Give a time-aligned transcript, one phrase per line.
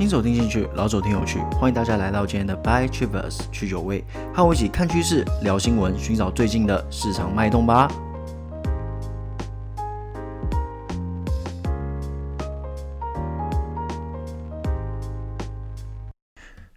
[0.00, 4.02] 新手听进去，老手听有趣，欢迎大家来到今天的 By Trivers 去酒味，
[4.32, 7.86] 和我一起看趋势、聊新闻，寻找最近的市场脉动吧。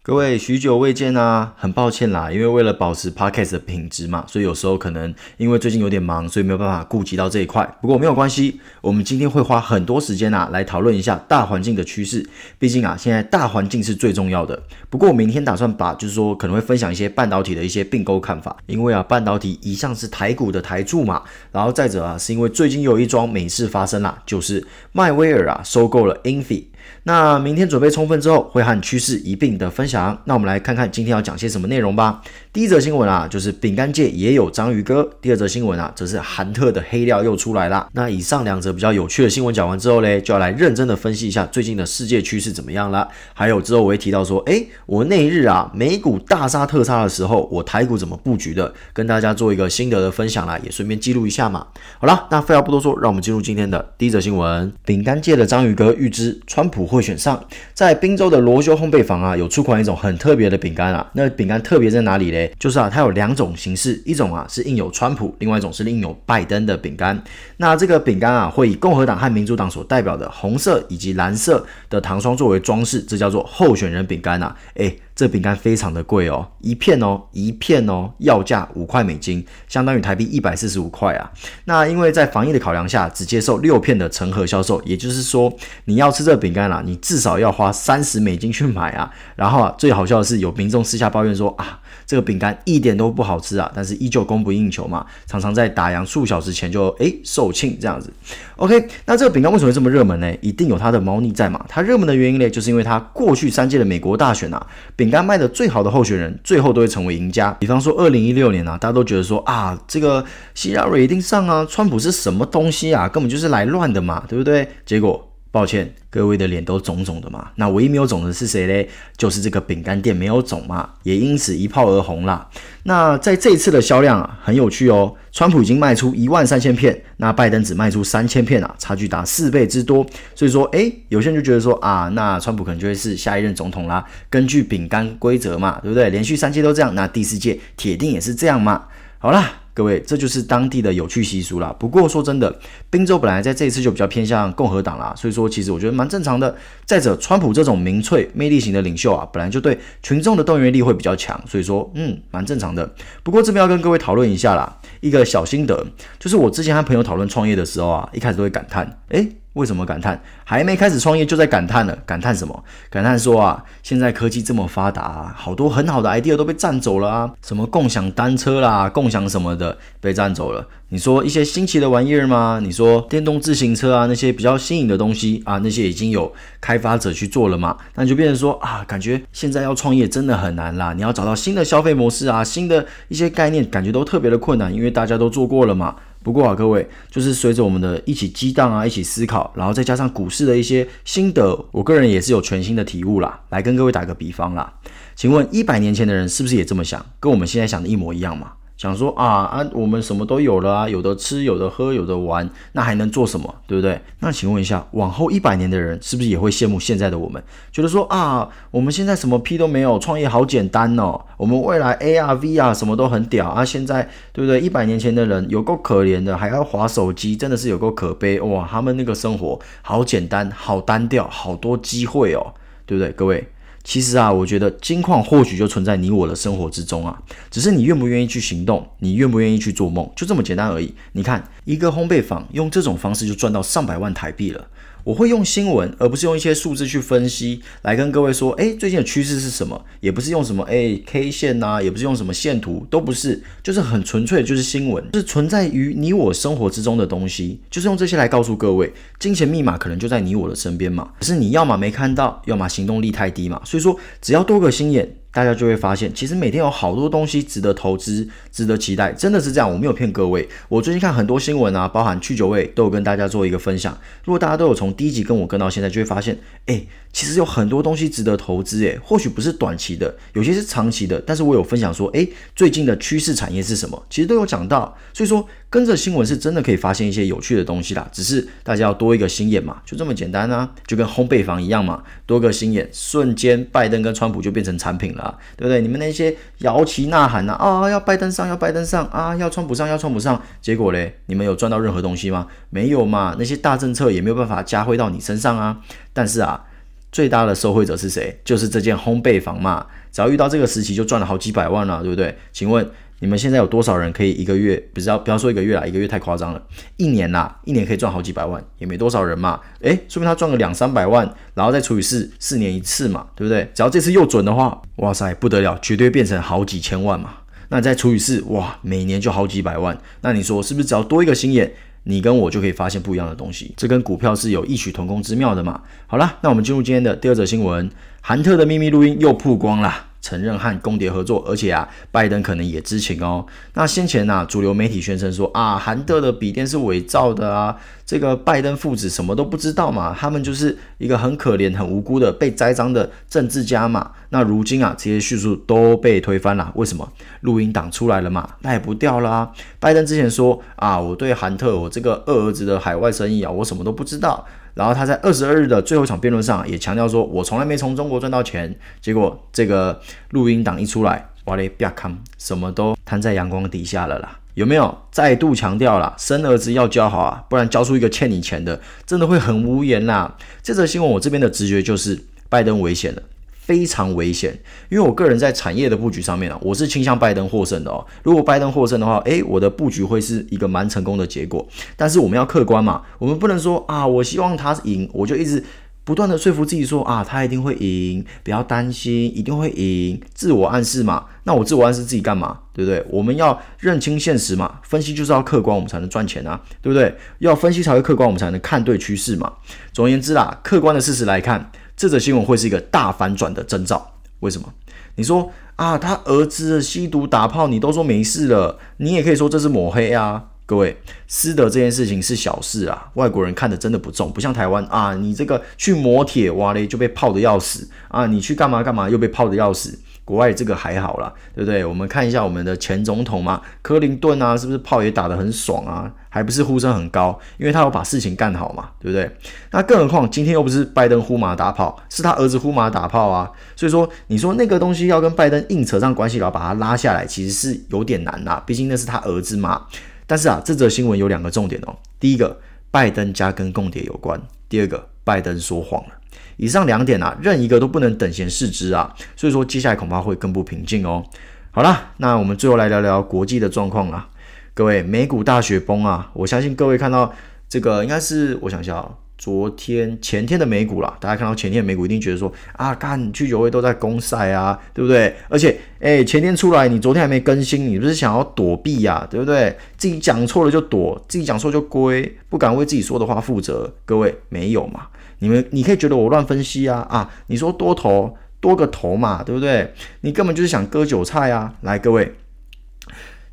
[0.06, 7.66] 各位许久未见啊，很抱歉啦，因为为了保持 Podcast 的品质嘛，所以有时候可能因为最近有点忙，所以没有办法顾及到这一块。
[7.82, 12.30] 不过没有关系，我们今天会花很多时间啊来讨论一下大环境的趋势。
[12.60, 14.62] 毕竟啊，现在大环境是最重要的。
[14.90, 21.24] 不过我明天打算把就是说可能会分享一些半导体的一些并购看法，因为啊半导体一向是台股的台柱嘛。
[21.54, 26.66] 然后再者啊，是因为最近有一桩美事发生啦，就是迈威尔啊收购了 Infi。
[27.04, 30.18] 那明天准备充分之后，会和趋势一并的分享。
[30.26, 32.22] 那我们来看看今天要讲些什么内容吧。
[32.52, 35.10] 第一则新闻啊，就是饼干界也有章鱼哥。
[35.22, 37.88] 第二则新闻啊，则是韩特的黑料又出来了。
[37.94, 43.08] 那以上两则比较有趣的新闻讲完之后嘞，就要来认真的分析一下最近的世界趋势怎么样了。
[43.34, 51.68] 还有之后我会提到说，诶，我那一日啊，美股大杀特杀的时候，我台股怎么布局的，跟大家做一个心得的分享啦，也顺便记录一下嘛。
[52.00, 54.72] 好了，那废话不多说，让我们进入今天的第一则新闻。
[54.86, 57.40] 饼干界的章鱼哥预知川普会选上，
[57.76, 61.08] 在宾州的罗修烘焙坊啊，有出款一种很特别的饼干啊。
[61.14, 62.52] 那饼干特别在哪里嘞？
[62.58, 67.24] 就是啊，它有两种形式，一种啊是印有川普，另外一种是印有拜登的饼干。
[67.58, 74.56] 那这个饼干啊，会以共和党和民主党所代表的红色以及蓝色的糖霜作为装饰，这叫做候选人饼干啊。
[74.74, 81.32] 诶这饼干非常的贵哦，一片哦，一片哦，要价五块美金，相当于台币一百四十五块啊。
[81.66, 85.54] 那因为在防疫的考量下，只接受六片的成盒销售，也就是说，
[85.86, 89.12] 你要吃这饼干啦，你至少要花三十美金去买啊。
[89.36, 98.12] 然后啊，最好笑的是，有民众私下抱怨说啊，这个饼干一点都不好吃啊，但是依旧供不应求嘛，常常在打烊数小时前就诶售罄这样子。
[98.56, 100.34] OK，那这个饼干为什么会这么热门呢？
[100.42, 101.64] 一定有它的猫腻在嘛。
[101.70, 104.66] 它热门的原因呢，就是因为它过去三届的美国大选啊。
[105.04, 107.52] 饼干卖的最好的候选人，最后都会成为赢家。
[107.60, 110.24] 比方说，二零一六年啊，大家都觉得说啊，这个
[110.54, 114.68] 希拉瑞一定上啊，川普是什么东西啊，根本就是来乱的嘛，对不对？
[114.86, 115.33] 结果。
[115.54, 117.52] 抱歉，各位的脸都肿肿的嘛。
[117.58, 118.90] 那唯一没有肿的是谁嘞？
[119.16, 122.50] 就是这个饼干店没有肿嘛，也因此一炮而红啦。
[122.86, 125.14] 那在这一次的销量啊，很有趣哦。
[125.32, 130.04] 川普已经卖出一万三千片，那拜登只卖出三千片啊，差距达四倍之多。
[130.34, 134.04] 所以说，诶，有些人就觉得说啊，那川普可能就会是下一任总统啦。
[134.32, 136.10] 根据饼干规则嘛，对不对？
[136.10, 138.86] 连续三届都这样，那第四届铁定也是这样嘛。
[139.20, 139.60] 好啦。
[139.74, 141.76] 各位，这就是当地的有趣习俗啦。
[141.80, 142.56] 不过说真的，
[142.92, 146.56] 宾州本来在这一次就比较偏向共和党啦，所以说其实我觉得蛮正常的。
[146.86, 152.94] 再者，川普这种民粹魅力型的领袖啊，本来就对群众的动员力会比较强，所以说嗯，蛮正常的。
[153.24, 155.86] 不过这边要跟各位讨论一下啦，一个小心得，
[156.18, 159.30] 就是我之前和朋友讨论创业的时候啊，一开始都会感叹，诶。
[159.54, 160.20] 为什么感叹？
[160.44, 161.96] 还没开始创业就在感叹了？
[162.08, 162.64] 感叹什么？
[162.90, 170.68] 感叹说啊，现在科技这么发达啊，好多很好的 idea 都被占走了啊，什么共享单车啦，共享什么的被占走了。
[170.94, 172.60] 你说一些新奇的玩意儿吗？
[172.62, 176.32] 你说电动自行车啊，那些比较新颖的东西啊，那些已经有
[176.62, 177.76] 开发者去做了嘛？
[177.96, 180.94] 那就变成说啊，感觉现在要创业真的很难啦。
[180.94, 185.96] 你要找到新的消费模式啊，新的一些概念，感觉都特别的困难，因为大家都做过了嘛。
[186.22, 193.42] 不过啊，各位，就是随着我们的一起激荡啊，一起思考，然后再加上股市的一些心得，我个人也是有全新的体悟啦。
[193.50, 194.72] 来跟各位打个比方啦，
[195.16, 198.52] 请问一百年前的人是不是也这么想，跟我们现在想的一模一样嘛？
[198.84, 203.56] 想说啊啊，我们什么都有了啊，有的吃，有的喝，有的玩，那还能做什么？
[203.66, 203.98] 对不对？
[204.20, 214.60] 那请问一下，往后一百年的人是不是也会羡慕现在的我们，觉得说啊，我们现在什么屁都没有，创业好简单哦，我们未来 AR、VR 什么都很屌啊，现在对不对？
[214.60, 218.68] 一百年前的人有够可怜的，还要滑手机，真的是有够可悲哇！
[218.70, 222.54] 他们那个生活好简单，好单调，好多机会哦，
[222.86, 223.48] 对不对，各位？
[223.84, 227.22] 其实啊，我觉得金矿或许就存在你我的生活之中啊，
[227.52, 230.94] 只是你愿不愿意去行动，你愿不愿意去做梦，就这么简单而已。
[231.12, 234.68] 你看，一个烘焙坊用这种方式就赚到上百万台币了。
[235.04, 239.84] 我会用新闻，而不是用一些数字去分析，来跟各位说，诶，最近的趋势是什么？
[240.00, 251.10] 也不是用什么，诶，K 线呐、也不是用什么线图，都不是，就是很纯粹的，就是新闻，是存在于你我生活之中的东西，就是用这些来告诉各位，金钱密码可能就在你我的身边嘛。
[251.20, 253.62] 可是你要么没看到，要么行动力太低嘛。
[253.66, 255.16] 所以说，只要多个心眼。
[255.34, 259.70] 大家就会发现，其实每天有好多东西值得投资、值得期待，真的是这样。
[259.70, 263.98] 我没有骗各位，我最近看很多新闻啊，包含去酒味都有跟大家做一个分享。
[264.24, 266.38] 如果大家都有从第一集跟我跟到现在，就会发现，
[266.68, 271.20] 哎，其实有很多东西值得投资，哎，或许不是短期的，有些是长期的。
[271.26, 274.06] 但是我有分享说，哎，最近的趋势产业是什么？
[274.12, 274.96] 其实都有讲到。
[275.14, 278.08] 所以说，跟着新闻是真的可以发现一些有趣的东西啦。
[278.12, 285.23] 只是大家要多一个心眼嘛，就这么简单啊，就跟烘焙房一样嘛，多个心眼，瞬间拜登跟川普就变成产品了。
[285.24, 285.82] 啊，对不对？
[285.82, 292.48] 你们那些摇旗呐喊呐啊，要拜登上，要拜登上啊，要川普上，要川普上，结果嘞，你们有赚到任何东西吗？
[292.70, 295.78] 没有嘛，那些大政策也没有办法加惠到你身上啊。
[296.12, 296.64] 但是啊，
[297.12, 298.40] 最大的受惠者是谁？
[298.44, 302.38] 就是这件烘焙房嘛，只要遇到这个时期就赚了好几百万了，对不对？
[302.52, 302.90] 请问？
[303.24, 306.62] 你们现在有多少人可以一个月，不要不要说一个月啦，一个月太夸张了，
[306.98, 309.62] 一年啦，一年可以赚好几百万，也没多少人嘛。
[309.80, 313.66] 诶，说明他赚个两三百万，然后再除以四，四年一次嘛，对不对？
[313.74, 317.36] 只要这次又准的话，哇塞，不得了，绝对变成好几千万嘛。
[317.70, 319.98] 那再除以四，哇，每年就好几百万。
[320.20, 321.72] 那你说是不是只要多一个心眼，
[322.04, 323.74] 你跟我就可以发现不一样的东西？
[323.78, 325.82] 这跟股票是有异曲同工之妙的嘛。
[326.08, 327.90] 好啦，那我们进入今天的第二则新闻，
[328.20, 330.08] 韩特的秘密录音又曝光了。
[330.24, 333.46] 承认和公谍合作，而且啊，拜登可能也知情哦。
[333.74, 337.76] 那先前、啊，主流媒体宣称说啊，韩特的笔电是伪造的啊，
[338.06, 344.12] 这个拜登父子什么都不知道嘛，他们就是一个很可怜、很无辜的被栽赃的政治家嘛。
[344.30, 347.12] 那如今啊，这些叙述都被推翻了，为什么？
[347.42, 349.52] 录音档出来了嘛，赖不掉了啊。
[349.82, 354.48] 拜登之前说啊，我对韩特我这个二儿子的海外生意啊，我什么都不知道。
[354.74, 358.76] 然后他在二十二日的最后一场辩论上也强调说，我从来没从中国赚到钱。
[359.02, 360.00] 结果这个
[360.32, 364.40] 录音档一出来，哇嘞，别看，什么都摊在阳光底下了啦。
[364.56, 364.96] 有没有？
[365.12, 370.36] 再度强调啦，生儿子要教好啊，不然教出一个欠你钱的，真的会很无言啦。
[370.62, 373.22] 这则新闻我这边的直觉就是，拜登危险了。
[373.66, 374.52] 非常危险，
[374.90, 378.06] 因为我个人在产业的布局上面啊，我是倾向拜登获胜的哦。
[378.22, 381.66] 如果拜登获胜的话，诶，我的布局会是一个蛮成功的结果。
[381.96, 385.64] 但是我们要客观嘛，我们不能说啊，我希望他赢，我就一直
[386.04, 391.28] 不断的说服自己说啊，他一定会赢，不要担心，一定会赢，自我暗示嘛。
[391.46, 392.60] 那我自我暗示自己干嘛？
[392.74, 393.02] 对不对？
[393.10, 397.16] 我们要认清现实嘛，分析就是要客观，我们才能赚钱啊，对不对？
[397.40, 399.54] 要分析才会客观，我们才能看对趋势嘛。
[399.94, 401.72] 总而言之啦，客观的事实来看。
[401.96, 404.74] 这则新闻会是一个大反转的征兆，为什么？
[405.16, 410.46] 你说啊，他儿子吸毒打炮，你都说没事了，你也可以说这是抹黑啊。
[410.66, 410.98] 各位，
[411.28, 420.00] 私德这件事情是小事啊，外国人看的真的不重，不像台湾啊，你这个去磨铁哇嘞就被泡的要死啊，你去干嘛干嘛又被泡的要死。
[420.26, 421.84] 国外这个还好啦，对不对？
[421.84, 426.12] 我们看一下我们的前总统嘛，克林顿啊，是不是炮也打得很爽啊？
[426.30, 429.30] 还不是呼声很高，因为他有把事情干好嘛，对不对？
[429.72, 433.52] 那更何况今天又不是拜登呼马打炮，是他儿子呼马打炮啊。
[433.76, 438.64] 所以说，你说那个东西要跟拜登硬扯上关系，然后把他拉下来，其实是有点难呐。
[438.66, 439.86] 毕竟那是他儿子嘛。
[440.26, 441.96] 但是啊，这则新闻有两个重点哦。
[442.20, 442.60] 第一个，
[442.90, 444.40] 拜登家跟共谍有关；
[444.70, 446.10] 第二个，拜登说谎了。
[446.58, 451.24] 以上两点啊，任一个都不能等闲视之啊，所以说接下来恐怕会更不平静哦。
[451.72, 454.28] 好啦，那我们最后来聊聊国际的状况啦。
[454.74, 457.34] 各位，美股大雪崩啊，我相信各位看到
[457.68, 459.08] 这个应该是我想一下，
[459.38, 465.36] 昨天前天的美股啦，大家看到前天的美股一定觉得说啊，干去酒会都在攻赛啊，对不对？
[465.50, 469.76] 而且诶，前天出来，你昨天还没更新，你不是想要躲避呀、啊，对不对？
[469.98, 473.92] 自己讲错了就躲，自己讲错就归，不敢为自己说的话负责。
[474.06, 475.08] 各位没有嘛？
[475.44, 477.30] 你们，你可以觉得我乱分析啊啊！
[477.48, 479.94] 你说多头多个头嘛，对不对？
[480.22, 481.74] 你根本就是想割韭菜啊！
[481.82, 482.34] 来，各位，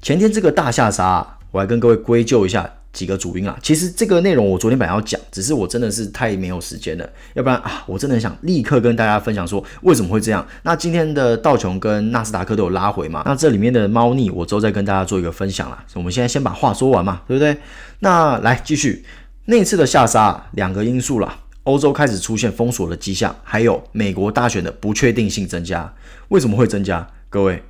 [0.01, 3.59] 前天这个大下杀，我来跟各位归咎一下几个主因啊。
[3.61, 10.47] 其实这个内容我昨天本来要讲，只是我真的是太没有时间了，要不然啊，我真的想立刻跟大家分享说为什么会这样。
[10.63, 13.25] 那今天的道琼跟纳斯达克都有拉回嘛？
[13.27, 15.85] 那这里面的猫腻，我之后再跟大家做一个分享啦。
[15.94, 17.56] 我们现在先把话说完嘛，对不对？
[17.99, 19.05] 那来继续，
[19.47, 21.37] 那次的下杀两个因素啦。
[21.70, 25.94] 欧洲开始出现封锁的迹象，还有美国大选的不确定性增加。
[26.31, 27.06] 为什么会增加？
[27.29, 27.62] 各位，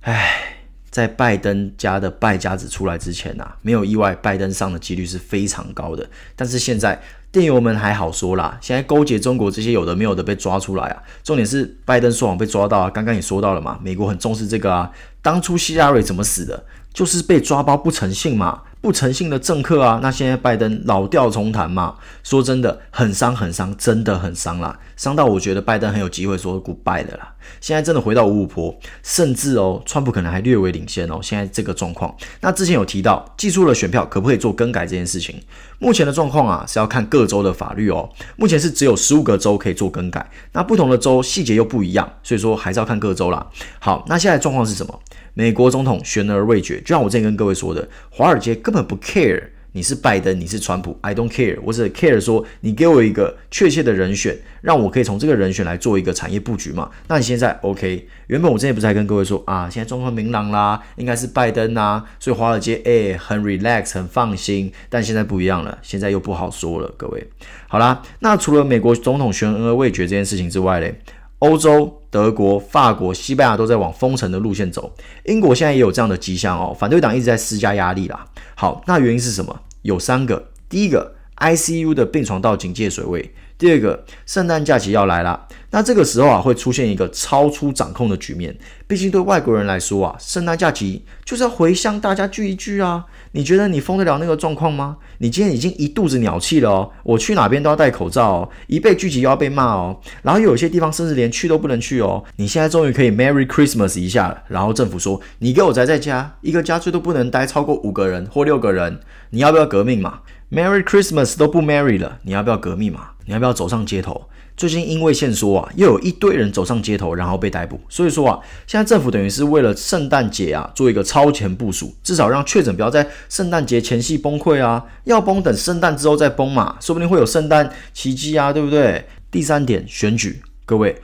[0.00, 0.56] 唉，
[0.90, 6.08] 在拜登家的败家子出来之前啊，没有意外，拜登上的几率是非常高的。
[6.34, 6.98] 但是现在
[7.30, 11.02] 电邮们还好说啦，现在勾结中国这些有的没有的被抓出来啊。
[11.22, 14.90] 重点是拜登说谎被抓到啊，刚刚也说到了嘛，美国很重视这个啊。
[15.20, 16.64] 当初希拉瑞怎么死的？
[16.94, 18.62] 就是被抓包不诚信嘛。
[18.84, 21.94] 不诚信的政客啊，那现在拜登老调重弹嘛？
[22.22, 27.34] 说真的，很伤很伤，真的很伤啦，伤到我觉得拜登很有机会说 goodbye 的啦。
[27.60, 31.18] 现在真的回到五五坡，甚至哦，川普可能还略微领先哦。
[31.22, 35.40] 现在这个状况，那之前有提到寄出了选票可不可以做更改这件事情，
[35.78, 38.08] 目前的状况啊是要看各州的法律哦。
[38.36, 43.46] 目前是只有十五个州可以做更改，那不同的州细节又不一样，所以说还是要看各州啦。
[43.78, 45.00] 好，那现在状况是什么？
[45.34, 49.42] 美国总统悬而未决，就像我之前跟各位说的，华尔街根本不 care。
[49.76, 56.88] 你是拜登，你是川普，I don't care，我只 care 说你给我一个确切的人选，让我可以从这个人选来做一个产业布局嘛。
[57.08, 58.06] 那你现在 OK？
[58.28, 64.72] 原本我之前不是还跟各位说啊，现在状况明朗啦，应该是拜登啊，所以华尔街诶、很 relax 很放心。
[64.88, 67.28] 但现在不一样了，现在又不好说了，各位。
[67.66, 71.00] 好啦，那除了美国总统悬而未决这件事情之外嘞，
[71.40, 72.00] 欧洲。
[72.14, 74.94] 德国、法国、西班牙都在往封城的路线走，
[75.24, 76.72] 英国现在也有这样的迹象哦。
[76.72, 78.24] 反对党一直在施加压力啦。
[78.54, 79.62] 好，那原因是什么？
[79.82, 80.50] 有三个。
[80.68, 83.34] 第一个，ICU 的病床到警戒水位。
[83.58, 88.56] 第二个，圣诞假期要来了，那这个时候啊会出现一个超出掌控的局面。
[88.86, 93.06] 毕竟对外国人来说啊，圣诞假期就是要回乡，大家聚一聚啊。
[93.36, 94.96] 你觉得你封得了那个状况吗？
[95.18, 102.22] 你今天已经一肚子鸟气了哦，我去哪边都要戴口罩哦，一被聚集又要被骂哦，然后有些地方甚至连去都不能去哦。
[102.36, 109.00] 你现在终于可以 Merry Christmas 一下了，然后政府说你给我宅在家，一个家最多不能待超过五个人或六个人，
[109.30, 110.20] 你要不要革命嘛
[110.54, 113.08] ？Merry Christmas 都不 Merry 了，你要不要革命嘛？
[113.26, 114.28] 你要不要走上街头？
[114.56, 117.80] 最近因为限缩啊，又有一堆人走上街头，然后被逮捕。
[117.88, 129.04] 所以说啊，现在政府等于是为了圣诞节啊做一个超前部署，至少让确诊不要在圣诞节前夕崩溃啊，要崩等圣诞之后再崩嘛，说不定会有圣诞奇迹啊，对不对？
[129.32, 130.94] 第三点，选举，各位。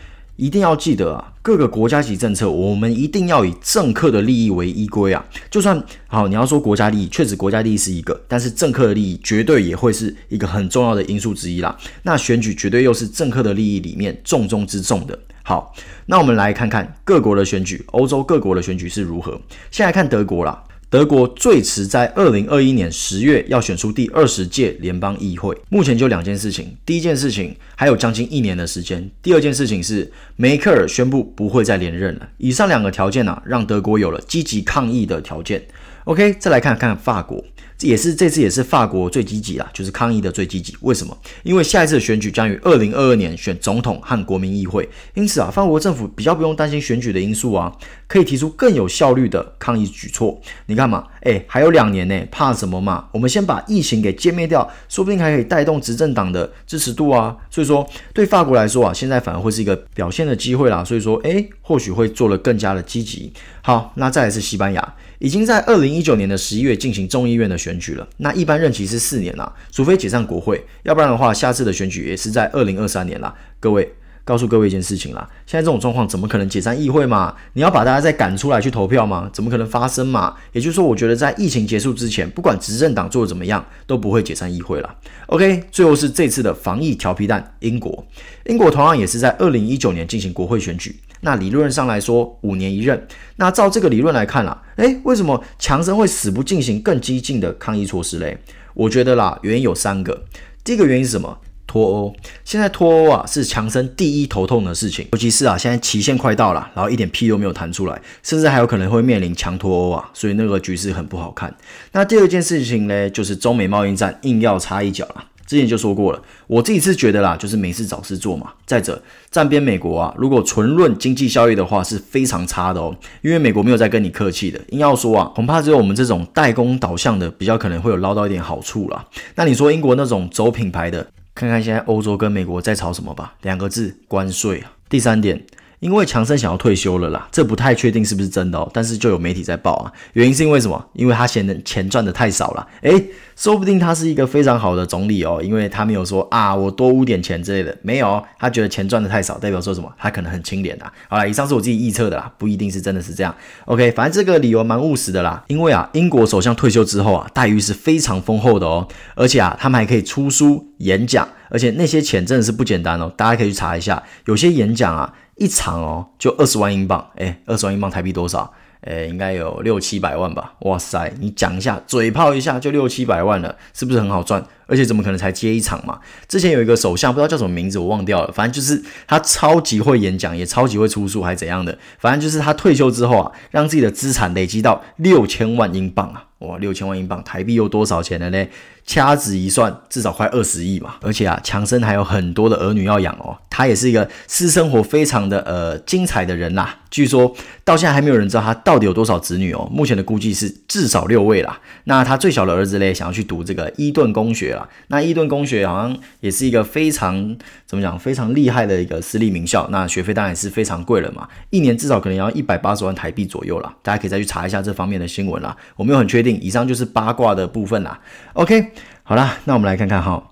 [0.41, 5.23] 一定要记得啊，各个国家级政策，我们一定要以政客的利益为依归啊。
[5.51, 11.77] 就算好，你要说国家利益，确实国家利益是一个，但是政客的利益绝对也会是一个很重要的因素之一啦。
[12.05, 15.19] 那选举绝对又是政客的利益里面重中之重的。
[15.43, 15.75] 好，
[16.07, 19.39] 那我们来看看各国的选举，欧洲各国的选举是如何。
[19.71, 20.63] 先来看德国啦。
[20.91, 25.57] 德国最迟在二零二一年十月要选出第二十届联邦议会。
[25.69, 32.29] 目前就两件事情，第一件事情还有将近一年的时间，第二件事情是梅克尔宣布不会再连任了。
[32.39, 35.65] 以上两个条件呢，让德国有了积极抗议的条件。
[36.07, 37.45] OK，再来看看法国。
[37.81, 40.77] 也是这次也是法国最积极啦，就是抗议的最积极。
[40.81, 41.17] 为什么？
[41.43, 47.75] 因为下一次选举将于二零二二年选总统和国民议会，因此啊，法国政府比较不用担心选举的因素啊，
[48.07, 50.41] 可以提出更有效率的抗议举措。
[50.67, 53.09] 你看嘛，诶，还有两年呢，怕什么嘛？
[53.13, 57.37] 我们先把疫情给歼灭掉，说不定还可以带动执政党的支持度啊。
[57.51, 60.85] 所以说，对法国来说啊，现在反而会是一个表现的机会啦。
[60.85, 63.33] 所以说，诶，或许会做得更加的积极。
[63.63, 64.95] 好，那再来是西班牙。
[65.19, 68.09] 已经在二零一九年的十一月进行众议院的选举了。
[68.17, 73.35] 那一般任期是四年啦，除非解散国会，要不然的话，下次的选举也是在二零二三年啦。
[73.61, 73.93] 各位，
[74.31, 77.35] 告诉各位一件事情啦，现在这种状况怎么可能解散议会嘛？
[77.55, 79.29] 你要把大家再赶出来去投票吗？
[79.33, 80.37] 怎么可能发生嘛？
[80.53, 84.95] 也就是说，我觉得在疫情结束之前，不管执政党做的怎么样，都不会解散议会了。
[85.27, 88.07] OK，最后是这次的防疫调皮蛋，英国。
[88.47, 90.95] 英国同样也是在二零一九年进行国会选举。
[91.23, 93.05] 那理论上来说，五年一任。
[93.35, 98.39] 那照这个理论来看啦，诶，为什么强生会死不进行更激进的抗议措施嘞？
[98.75, 100.23] 我觉得啦，原因有三个。
[100.63, 101.37] 第一个原因是什么？
[101.71, 102.13] 脱欧。
[102.45, 111.55] 现在脱欧啊，是强生第一头痛的事情，尤其是啊，现在期限快到了，然后一点屁都没有弹出来，甚至还有可能会面临强脱欧啊，所以那个局势很不好看。
[111.93, 115.25] 那第二件事情呢，就是中美贸易战硬要插一脚啦。
[115.47, 118.53] 之前就说过了，我自己是觉得啦，就是没事找事做嘛。
[118.65, 122.95] 再者，站边美国啊，如果纯论经济效益的话，是非常差的哦。
[123.21, 129.05] 因为美国没有在跟你客气的，硬要说啊，恐怕只有我们这种代工导向的，比较可能会有捞到一点好处啦。
[129.35, 131.05] 那你说英国那种走品牌的，
[131.41, 133.33] 看看现在欧洲跟美国在吵什么吧？
[133.41, 134.73] 两个字：关税啊。
[134.91, 135.43] 第三点。
[135.81, 139.93] 因为强生想要退休了啦，这不太确定是不是真的哦，但是就有媒体在报啊。
[140.13, 140.87] 原因是因为什么？
[140.93, 142.69] 因为他嫌钱赚的太少了。
[142.83, 149.91] 诶，说不定他是一个非常好的总理哦，因为他没有说啊，我多污点钱之类的，没有，他觉得钱赚的太少，代表说什么？
[149.97, 150.93] 他可能很清廉啊。
[151.09, 153.35] 好啦，以上是我自己预测的啦，不一定是真的是这样。
[153.65, 165.15] OK，反正这个理由蛮务实的啦，因为啊，英国首相退休之后啊，待遇是非常丰厚的哦，而且啊，他们还可以出书演讲，而且那些钱真的是不简单哦，大家可以去查一下，有些演讲啊。
[165.41, 168.53] 一场哦，就二十万英镑，诶，二十万英镑台币多少？
[168.83, 170.53] 诶，应该有六七百万吧。
[170.61, 174.45] 哇塞，你讲一下，嘴炮一下就六七百万了，是不是很好赚？
[174.67, 175.99] 而且怎么可能才接一场嘛？
[176.29, 178.31] 之前有一个首相，不知道叫什么名字，我忘掉了。
[178.31, 181.79] 反正就是他超级会演讲，也超级会出书，还怎样的？
[181.99, 186.27] 反正就是他退休之后啊，让自己的资产累积到六千万英镑啊！
[186.41, 188.47] 哇，六千万英镑台币有多少钱了呢？
[188.87, 190.95] 掐指一算，至少快二十亿嘛。
[191.03, 193.37] 而且啊，强森还有很多的儿女要养哦。
[193.51, 196.79] 他也是一个私生活非常的呃精彩的人啦。
[196.91, 197.33] 据说
[197.63, 199.69] 到现在还没有人知道他到底有多少子女哦。
[199.71, 201.61] 目前的估计是至少六位啦。
[201.85, 204.67] 那他最小的儿子嘞，想要去读这个伊顿公学啦。
[204.89, 207.37] 那伊顿公学好像也是一个非常
[207.71, 209.65] 怎么讲，非常厉害的一个私立名校。
[209.71, 213.73] 那学费当然是非常贵了嘛，一年至少可能要一百八十万台币左右啦。
[213.81, 215.57] 大家可以再去查一下这方面的新闻啦。
[215.77, 218.01] 我没有很确定，以上就是八卦的部分啦。
[218.33, 218.73] OK，
[219.05, 220.31] 好啦，那我们来看看哈。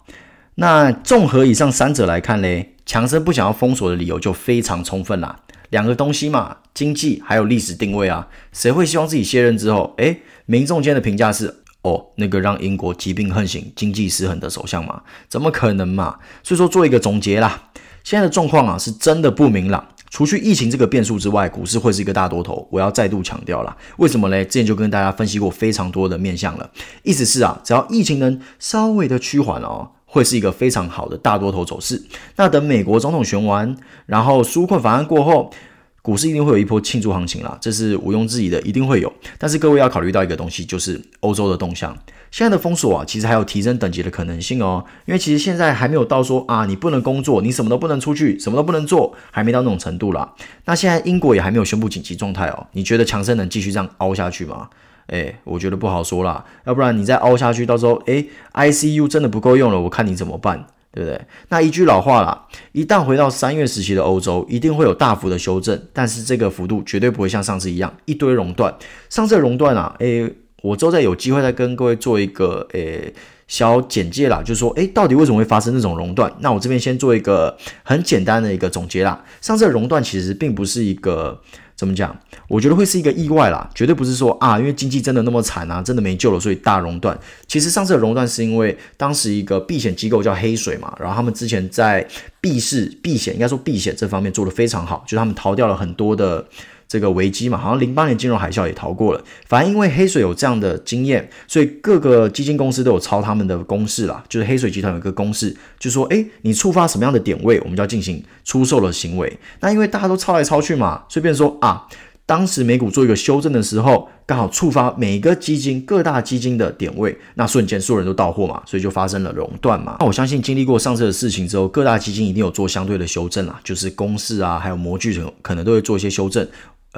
[0.56, 2.74] 那综合以上三者来看嘞。
[2.84, 11.54] 强生不想要封锁的理由就非常充分啦，两个东西嘛，经济还有历史定位啊，谁会希望自己卸任之后，诶，民众间的评价是，
[11.88, 15.02] 哦，那个让英国疾病横行、经济失衡的首相嘛？
[15.28, 16.18] 怎么可能嘛？
[16.42, 17.70] 所以说做一个总结啦，
[18.04, 24.44] 现在的状况啊是真的不明朗，除去疫情这个变数之外，股市会是一个大多头，我要再度强调啦，为什么嘞？
[24.44, 26.70] 之前就跟大家分析过非常多的面向了，
[27.02, 29.92] 意思是啊，只要疫情能稍微的趋缓哦。
[30.10, 32.02] 会是一个非常好的大多头走势。
[32.36, 33.76] 那等美国总统选完，
[34.06, 35.52] 然后纾困法案过后，
[36.00, 39.12] 股市一定会有一波庆祝行情啦，这是毋庸置疑的，一定会有。
[39.36, 41.96] 但是各位要考虑到一个东西，就是欧洲的动向。
[42.30, 44.84] 现在的封锁啊，其实还有提升等级的可能性哦。
[45.06, 50.34] 因为其实现在还没有到说啊，你不能工作，你什么都不能出去，什么都不能做，还没到那种程度啦。
[50.66, 52.66] 那现在英国也还没有宣布紧急状态哦。
[52.72, 54.68] 你觉得强生能继续这样凹下去吗？
[55.08, 61.20] 哎，我觉得不好说啦，要不然你再凹下去，到时候哎，ICU 真的不够用了，我看你怎么办，对不对？
[61.48, 68.74] 那一句老话啦，一旦回到三月时期的欧洲，一定会有大幅的修正，但是这个幅度绝对不会像上次一样一堆熔断。
[69.08, 70.30] 上次熔断啊，哎，
[70.62, 73.12] 我之后再有机会再跟各位做一个哎
[73.46, 76.32] 小简介啦，就是说哎，到底为什么会发生这种熔断？
[76.40, 79.24] 那我这边先做一个很简单的一个总结啦。
[79.40, 81.40] 上次熔断其实并不是一个。
[81.78, 82.14] 怎么讲？
[82.48, 87.16] 我觉得会是一个意外啦，绝对不是说啊，因为经济真的那么惨啊，真的没救了，所以大熔断。
[87.46, 92.04] 其实上次的熔断是因为当时一个避险机构叫黑水嘛，然后他们之前在
[92.40, 96.44] 避市、避险，应该说避险这方面做得非常好，就是他们逃掉了很多的。
[96.88, 99.22] 这个危机嘛，好像零八年金融海啸也逃过了。
[99.46, 104.24] 反正因为黑水有这样的经验，所以各个基金公司都有抄他们的公式啦。
[104.28, 109.38] 就是黑水集团有一个公式，就说：诶，你触发什么样的点位，我们就要进行出售的行为。
[109.60, 111.86] 那因为大家都抄来抄去嘛，所以变成说啊，
[112.24, 119.96] 当时美股做一个修正的时候，刚好触发每个基金各大基金的点位，那瞬间所有人都到货嘛，所以就发生了熔断嘛。
[120.00, 126.46] 那我相信经历过上次的事情之后，各大基金一定有做相对的修正啦，就是公式啊，还有模具可能都会做一些修正。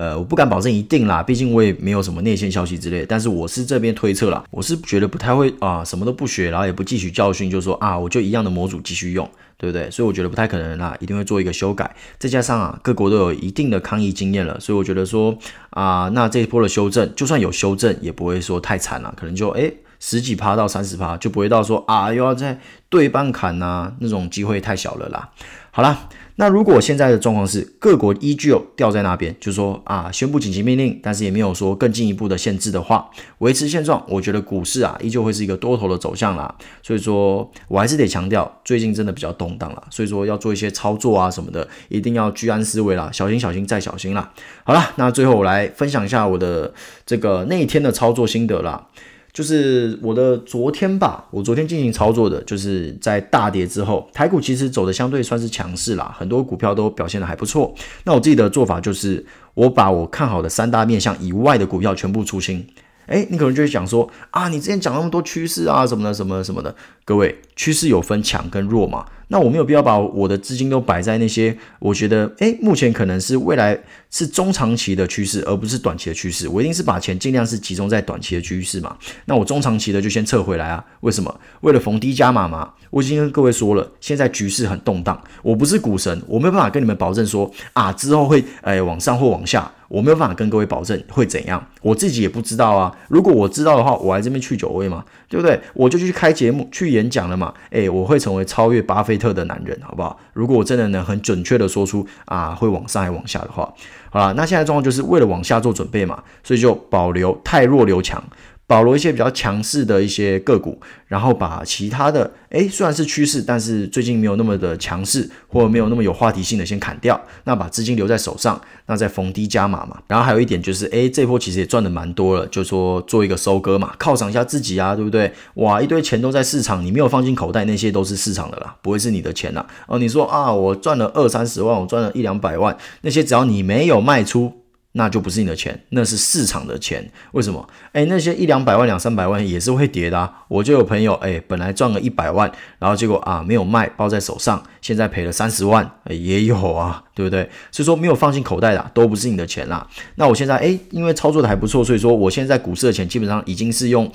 [0.01, 3.05] 呃，我不敢保证一定啦，毕竟我也没有什么内线消息之类。
[3.05, 9.29] 但是我是这边推测啦，我是觉得不太会啊，什么都不学，然后也不汲取教训，就说啊，我就一样的模组继续用，
[9.59, 9.91] 对不对？
[9.91, 11.95] 所以我觉得不太可能啦，一定会做一个修改。
[12.19, 15.37] 再加上啊，各国都有一定的抗疫经验了，所以我觉得说
[15.69, 22.59] 啊，那这一波的修正，就算有修正，也不会说太惨了，可能就诶十几趴到三十趴，就不会到说啊又要再
[22.89, 25.29] 对半砍呐、那种机会太小了啦。
[25.71, 26.09] 好啦。
[26.41, 36.55] 那如果现在的状况是各国依旧掉在那边，就是说啊，宣布紧急命令，但是也没有说更进一步的限制的话，维持现状，我觉得股市啊依旧会是一个多头的走向啦。
[36.83, 44.33] 所以说我还是得强调，最近真的比较动荡啦，所以说要做一些操作啊什么的，一定要居安思危啦，小心小心再小心啦。
[44.65, 46.73] 好啦，那最后我来分享一下我的
[47.05, 48.87] 这个那一天的操作心得啦。
[49.33, 57.75] 就是我的昨天吧，我昨天进行操作的，就是在大跌之后，台股其实走的相对算是强势啦，很多股票都表现的还不错。
[58.05, 62.67] 那我自己的做法就是，我把我看好的三大面向以外的股票全部出清。
[63.07, 66.73] 哎，你可能就会想说啊，你之前讲那么多趋势啊什么的什么什么的，
[67.05, 69.05] 各位，趋势有分强跟弱嘛。
[69.29, 73.79] 那我没有必要把我的资金都摆在那些我觉得，诶，目前可能是未来
[74.11, 76.49] 是中长期的趋势，而不是短期的趋势。
[76.49, 78.97] 我一定是把钱尽量是集中在短期的趋势嘛。
[79.27, 80.83] 那我中长期的就先撤回来啊。
[81.01, 81.39] 为什么？
[81.61, 82.71] 为了逢低加码嘛。
[82.89, 89.71] 我已经跟各位说了，现在局势很动荡，我不是股神，我没有办法跟你们保证说啊之后会诶往上或往下。
[89.87, 92.97] 我没有办法跟各位保证会怎样，我自己也不知道啊。
[93.09, 95.61] 如果我知道的话，我来这边去酒位嘛，对不对？
[95.75, 97.50] 我就去开节目、去演讲了嘛。
[97.71, 100.19] 诶，我会成为超越巴菲特的男人，好不好？
[100.33, 103.73] 如果我真的能很准确的说出啊会往上还往下的话，
[104.11, 108.23] 好了，那现在状况就是为了往下做准备嘛，所以就保留太弱留强。
[108.71, 119.99] 保留一些比较强势的一些个股，然后把其他的，诶，虽然是趋势，但是最近没有那么的强势，或者没有那么有话题性的先砍掉，那把资金留在手上，那再逢低加码嘛。
[120.07, 125.33] 然后还有一点就是，诶，这波其实也赚的蛮多了，就说做一个收割嘛，犒赏一下自己啊，对不对？
[125.55, 129.67] 哇，一堆钱都在市场，你没有放进口袋，那些都是市场的啦，不会是你的钱啦。
[129.89, 134.60] 哦，你说啊，我赚了二三十万，我赚了一两百万，那些只要你没有卖出。
[134.93, 137.09] 那就不是你的钱，那是市场的钱。
[137.33, 137.69] 为什么？
[137.93, 140.33] 哎，那些一两百万、两三百万也是会跌的。
[140.49, 147.49] 我就有朋友，哎，本来赚了一百万，然后结果啊没有卖，抱在手上，现在赔了三十万，诶，也有啊，对不对？
[147.71, 149.87] 所以说没有放进口袋的都不是你的钱啦。
[150.17, 154.11] 那我现在哎，因为操作的还不错，所以说我现在股市的钱基本上已经是用。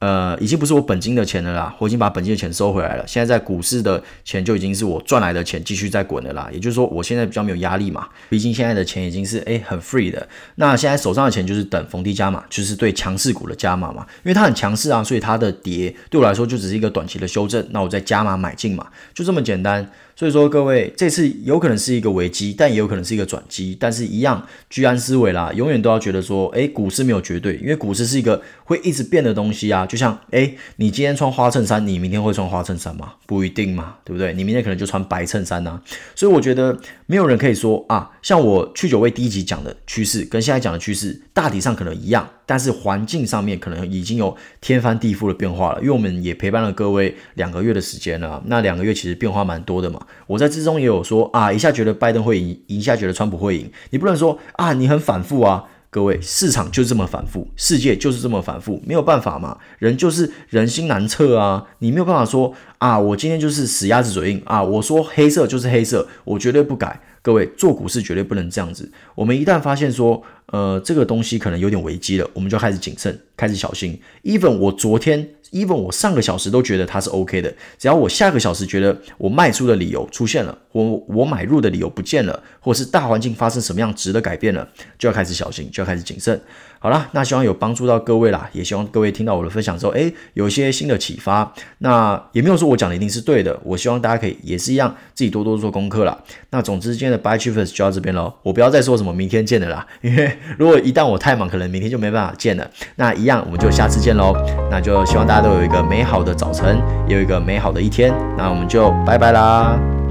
[0.00, 3.06] 呃，已经不是我本金的钱了啦，我已经把本金的钱收回来了。
[3.06, 6.50] 现在在股市的钱就已经是我赚来的钱，继续在滚的啦。
[6.52, 10.28] 也就是说，我现在比较没有压力嘛，毕竟现在的钱已经是诶很 free 的。
[10.56, 17.66] 那现在手上的钱就是等逢低加码，就是对强势股的加码嘛，因为它很强势啊，所以它的跌对我来说就只是一个短期的修正。
[17.70, 19.90] 那我再加码买进嘛，就这么简单。
[20.16, 23.76] 所以说各位，这次有可能是一个危机，但也有可能是一个转机。
[23.78, 29.84] 但是，一样居安思危啦，永远都要觉得说，诶，股市没有绝对，因为股市是一个会一直变的东西啊。
[29.84, 33.14] 就像，诶，你今天穿花衬衫，你明天会穿花衬衫吗？
[33.26, 34.32] 不一定嘛，对不对？
[34.34, 35.80] 你明天可能就穿白衬衫呐。
[36.14, 42.28] 所以我觉得没有人可以说啊，像我去九位第一集讲的趋势，跟现在讲的趋势大体上可能一样。
[42.46, 49.98] 但是环境上面可能已经有天翻地覆的变化了，因为我们也陪伴了各位两个月的时间了，那两个月其实变化蛮多的嘛。
[50.26, 55.64] 我在之中也有说啊，一下觉得拜登会赢，一下觉得川普会赢，你不能说啊，你很反复啊。
[55.90, 67.00] 各位，市场就这么反复，世界就是这么反复，没有办法嘛，人就是人心难测啊，你没有办法说啊，我今天就是死鸭子嘴硬啊，我说黑色就是黑色，我绝对不改。
[67.22, 68.90] 各位做股市绝对不能这样子。
[69.14, 73.96] 我们一旦发现说，呃，这个东西可能有点危机了，我们就开始谨慎，开始小心。
[74.24, 84.66] Even 我昨天，Even 我上个小时都觉得它是 OK 的，只要我下个小时觉得我卖出的理由出现了，我我买入的理由不见了，或是大环境发生什么样值的改变了，
[84.98, 86.40] 就要开始小心，就要开始谨慎。
[86.80, 91.50] 好啦，那希望有帮助到各位啦，也希望各位听到我的分享之后，诶，有一些新的启发。
[91.78, 96.18] 那也没有说我讲的一定是对的，我希望大家可以也是一样，自己多多做功课啦。
[96.50, 102.70] 那总之今天的 Buy Chiefs 就到这边喽，我不要再说什么明天见的啦，因为 如果一旦我太忙，可能明天就没办法见了。
[102.96, 104.34] 那一样，我们就下次见喽。
[104.70, 108.12] 那就希望大家都有一个美好的早晨，也有一个美好的一天。
[108.36, 110.03] 那我们就拜拜啦。